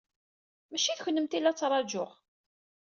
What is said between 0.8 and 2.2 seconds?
d kennemti ay la ttṛajuɣ.